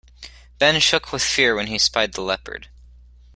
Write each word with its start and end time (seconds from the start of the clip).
Ben 0.57 0.79
shook 0.79 1.11
with 1.13 1.21
fear 1.21 1.53
when 1.53 1.67
he 1.67 1.77
spied 1.77 2.13
the 2.13 2.21
leopard. 2.23 2.69